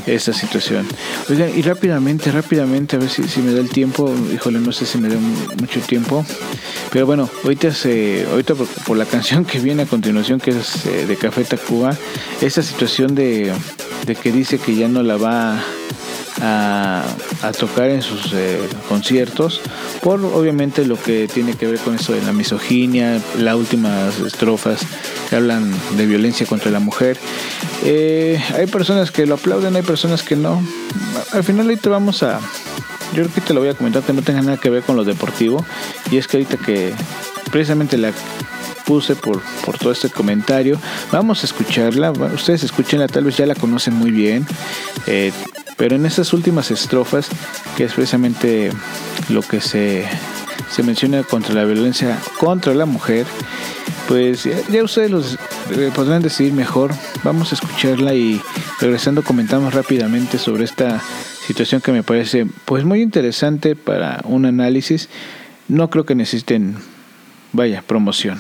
[0.06, 0.86] esta situación.
[1.30, 4.86] Oigan, y rápidamente, rápidamente, a ver si, si, me da el tiempo, híjole, no sé
[4.86, 5.16] si me da
[5.60, 6.26] mucho tiempo,
[6.92, 11.06] pero bueno, ahorita, se, ahorita por, la canción que viene a continuación, que es eh,
[11.06, 11.96] de Café Tacuba,
[12.42, 13.54] esa situación de,
[14.06, 15.64] de que dice que ya no la va a,
[17.58, 18.60] tocar en sus eh,
[18.90, 19.62] conciertos
[20.02, 24.82] por obviamente lo que tiene que ver con eso de la misoginia, las últimas estrofas
[25.30, 27.18] que hablan de violencia contra la mujer.
[27.86, 30.62] Eh, hay personas que lo aplauden, hay personas que no.
[31.32, 32.40] Al final ahorita vamos a...
[33.14, 34.96] Yo creo que te lo voy a comentar que no tenga nada que ver con
[34.96, 35.64] lo deportivo.
[36.12, 36.94] Y es que ahorita que
[37.52, 38.12] precisamente la
[38.86, 40.80] puse por, por todo este comentario.
[41.12, 42.12] Vamos a escucharla.
[42.12, 44.46] Ustedes escúchenla, tal vez ya la conocen muy bien.
[45.08, 45.32] Eh,
[45.84, 47.28] pero en esas últimas estrofas,
[47.76, 48.72] que es precisamente
[49.28, 50.06] lo que se,
[50.72, 53.26] se menciona contra la violencia contra la mujer,
[54.08, 55.38] pues ya, ustedes los
[55.72, 56.94] eh, podrán decidir mejor.
[57.26, 58.40] Vamos a escucharla y
[58.80, 61.02] regresando comentamos rápidamente sobre esta
[61.46, 65.10] situación que me parece pues muy interesante para un análisis.
[65.68, 66.78] No creo que necesiten,
[67.52, 68.40] vaya, promoción.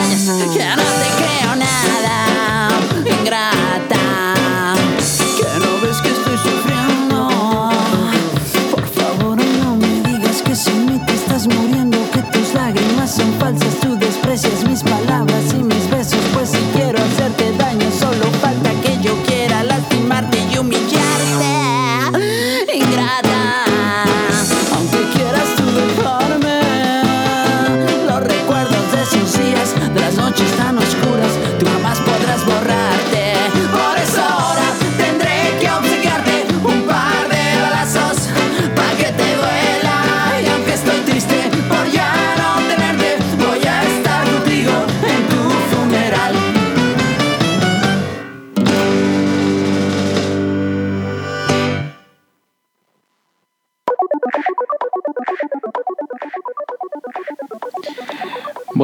[0.00, 0.79] amas, que me extrañas, que no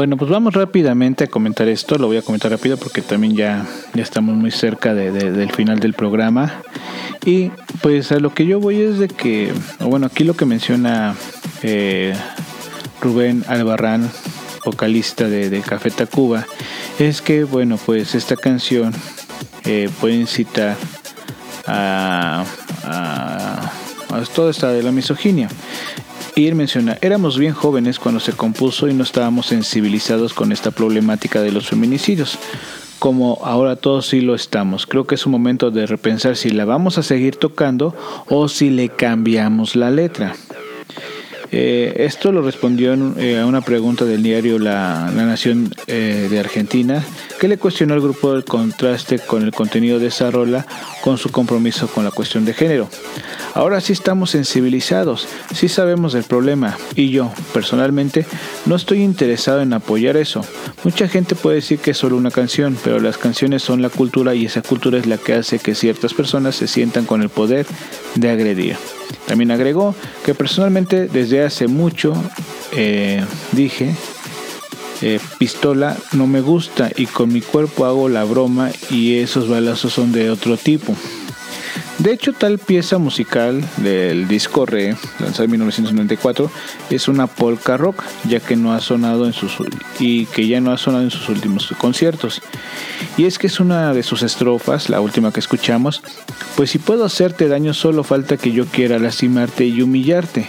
[0.07, 1.99] Bueno, pues vamos rápidamente a comentar esto.
[1.99, 5.51] Lo voy a comentar rápido porque también ya, ya estamos muy cerca de- de- del
[5.51, 6.63] final del programa.
[7.25, 7.51] Y
[7.83, 11.17] pues a lo que yo voy es de que, bueno, aquí lo que menciona
[11.65, 12.15] eh,
[13.01, 14.09] Rubén Albarrán,
[14.65, 16.47] vocalista de, de Café Tacuba,
[17.01, 18.93] es que, bueno, pues esta canción
[19.65, 20.77] eh, puede incitar
[21.67, 22.45] a,
[22.85, 23.73] a,
[24.15, 25.49] a toda esta de la misoginia.
[26.39, 30.71] Y él menciona, éramos bien jóvenes cuando se compuso y no estábamos sensibilizados con esta
[30.71, 32.39] problemática de los feminicidios,
[32.99, 34.87] como ahora todos sí lo estamos.
[34.87, 37.95] Creo que es un momento de repensar si la vamos a seguir tocando
[38.29, 40.37] o si le cambiamos la letra.
[41.53, 46.39] Eh, esto lo respondió eh, a una pregunta del diario La, La Nación eh, de
[46.41, 47.05] Argentina,
[47.39, 50.67] que le cuestionó al grupo el contraste con el contenido de esa rola
[51.03, 52.89] con su compromiso con la cuestión de género.
[53.55, 58.27] Ahora sí estamos sensibilizados, sí sabemos del problema y yo, personalmente,
[58.67, 60.45] no estoy interesado en apoyar eso.
[60.85, 64.35] Mucha gente puede decir que es solo una canción, pero las canciones son la cultura
[64.35, 67.67] y esa cultura es la que hace que ciertas personas se sientan con el poder
[68.15, 68.77] de agredir.
[69.27, 69.95] También agregó
[70.25, 72.15] que personalmente desde hace mucho
[72.73, 73.95] eh, dije,
[75.03, 79.93] eh, pistola no me gusta y con mi cuerpo hago la broma y esos balazos
[79.93, 80.95] son de otro tipo.
[81.99, 86.51] De hecho, tal pieza musical del disco Re, lanzado en 1994,
[86.91, 89.57] es una polka rock, ya que no ha sonado en sus
[89.99, 92.43] y que ya no ha sonado en sus últimos conciertos.
[93.17, 96.03] Y es que es una de sus estrofas, la última que escuchamos,
[96.55, 100.47] pues si puedo hacerte daño solo falta que yo quiera lastimarte y humillarte.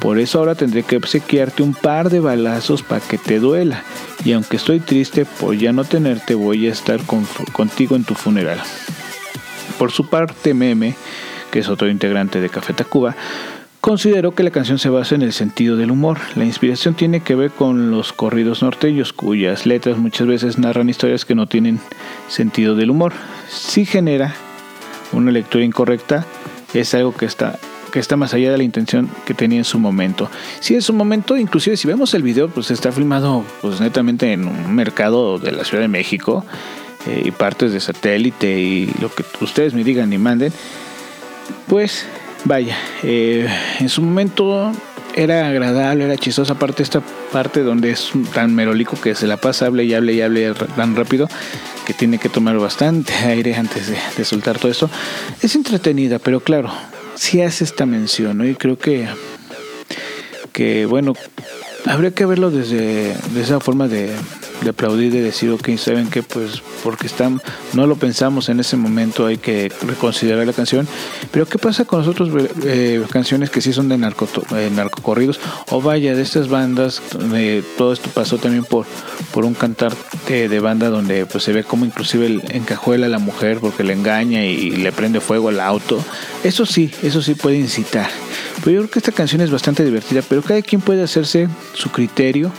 [0.00, 3.82] Por eso ahora tendré que obsequiarte un par de balazos para que te duela.
[4.24, 8.14] Y aunque estoy triste por ya no tenerte, voy a estar con- contigo en tu
[8.14, 8.60] funeral.
[9.78, 10.94] Por su parte, Meme,
[11.50, 13.14] que es otro integrante de Café Tacuba,
[13.80, 16.18] consideró que la canción se basa en el sentido del humor.
[16.34, 21.24] La inspiración tiene que ver con los corridos norteños, cuyas letras muchas veces narran historias
[21.24, 21.78] que no tienen
[22.28, 23.12] sentido del humor.
[23.48, 24.34] Sí genera
[25.12, 26.26] una lectura incorrecta,
[26.74, 27.58] es algo que está
[27.92, 30.28] que está más allá de la intención que tenía en su momento.
[30.60, 34.46] Si en su momento, inclusive si vemos el video, pues está filmado pues netamente en
[34.46, 36.44] un mercado de la Ciudad de México
[37.06, 40.52] eh, y partes de satélite y lo que ustedes me digan y manden,
[41.68, 42.06] pues
[42.44, 43.48] vaya, eh,
[43.80, 44.72] en su momento
[45.14, 47.00] era agradable, era chistosa, aparte esta
[47.32, 50.94] parte donde es tan merolico que se la pasa, hable y hable y hable tan
[50.94, 51.28] rápido
[51.86, 54.90] que tiene que tomar bastante aire antes de, soltar todo esto.
[55.42, 56.70] Es entretenida, pero claro,
[57.14, 58.46] si hace esta mención, ¿no?
[58.46, 59.08] Y creo que,
[60.52, 61.14] que bueno,
[61.86, 64.10] habría que verlo desde de esa forma de,
[64.62, 67.40] de aplaudir, de decir, ok, saben que pues porque están,
[67.72, 70.86] no lo pensamos en ese momento, hay que reconsiderar la canción.
[71.30, 72.28] Pero ¿qué pasa con las otras
[72.64, 75.40] eh, canciones que sí son de narco, eh, narcocorridos?
[75.70, 77.02] O vaya, de estas bandas,
[77.76, 78.86] todo esto pasó también por,
[79.32, 79.92] por un cantar
[80.28, 83.84] de, de banda donde pues se ve como inclusive el, encajuela a la mujer porque
[83.84, 86.02] le engaña y, le prende fuego al auto.
[86.44, 88.08] Eso sí, eso sí puede incitar.
[88.64, 91.90] Pero yo creo que esta canción es bastante divertida, pero cada quien puede hacerse su
[91.90, 92.50] criterio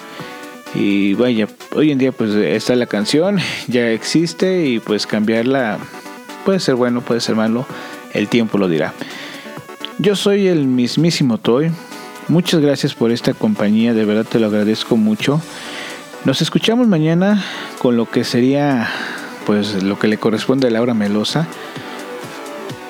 [0.73, 5.79] y vaya, hoy en día pues está la canción, ya existe y pues cambiarla
[6.45, 7.65] puede ser bueno, puede ser malo,
[8.13, 8.93] el tiempo lo dirá.
[9.99, 11.71] Yo soy el mismísimo Toy.
[12.27, 15.41] Muchas gracias por esta compañía, de verdad te lo agradezco mucho.
[16.25, 17.43] Nos escuchamos mañana
[17.79, 18.89] con lo que sería
[19.45, 21.47] pues lo que le corresponde a Laura Melosa.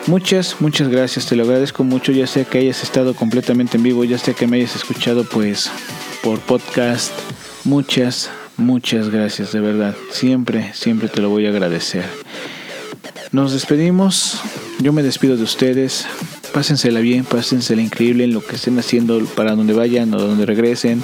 [0.07, 4.03] Muchas, muchas gracias, te lo agradezco mucho, ya sea que hayas estado completamente en vivo,
[4.05, 5.69] ya sea que me hayas escuchado pues
[6.23, 7.11] por podcast,
[7.67, 9.93] Muchas, muchas gracias, de verdad.
[10.09, 12.05] Siempre, siempre te lo voy a agradecer.
[13.33, 14.39] Nos despedimos.
[14.79, 16.05] Yo me despido de ustedes.
[16.53, 21.03] Pásensela bien, pásensela increíble en lo que estén haciendo, para donde vayan o donde regresen.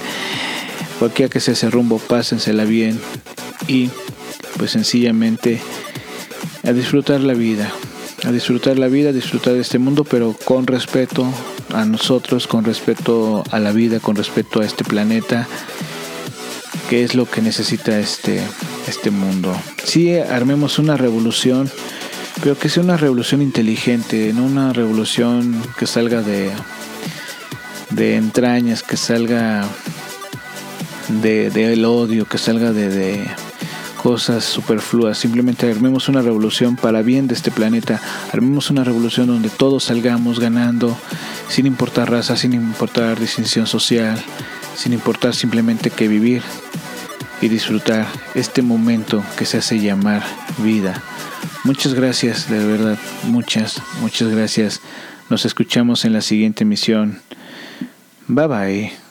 [0.98, 2.98] Cualquiera que sea ese rumbo, pásensela bien.
[3.68, 3.90] Y
[4.56, 5.60] pues sencillamente
[6.62, 7.70] a disfrutar la vida.
[8.24, 11.26] A disfrutar la vida, a disfrutar de este mundo, pero con respeto
[11.74, 15.46] a nosotros, con respeto a la vida, con respeto a este planeta
[17.02, 18.40] es lo que necesita este,
[18.86, 19.56] este mundo.
[19.82, 21.70] Sí, armemos una revolución,
[22.42, 26.50] pero que sea una revolución inteligente, no una revolución que salga de,
[27.90, 29.66] de entrañas, que salga
[31.08, 33.26] de, del odio, que salga de, de
[34.02, 35.16] cosas superfluas.
[35.16, 38.00] Simplemente armemos una revolución para bien de este planeta.
[38.32, 40.96] Armemos una revolución donde todos salgamos ganando,
[41.48, 44.22] sin importar raza, sin importar distinción social,
[44.76, 46.42] sin importar simplemente que vivir
[47.44, 50.22] y disfrutar este momento que se hace llamar
[50.58, 51.02] vida.
[51.62, 54.80] Muchas gracias, de verdad, muchas, muchas gracias.
[55.28, 57.20] Nos escuchamos en la siguiente emisión.
[58.28, 59.03] Bye bye.